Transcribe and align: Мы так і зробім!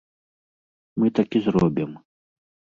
Мы 1.03 1.13
так 1.21 1.29
і 1.41 1.45
зробім! 1.51 1.95